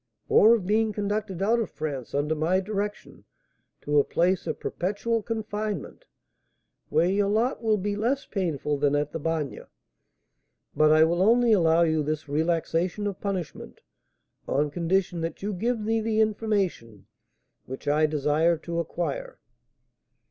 [0.29, 3.23] "Or of being conducted out of France, under my direction,
[3.81, 6.05] to a place of perpetual confinement,
[6.89, 9.61] where your lot will be less painful than at the Bagne;
[10.75, 13.81] but I will only allow you this relaxation of punishment
[14.47, 17.05] on condition that you give me the information
[17.67, 19.37] which I desire to acquire.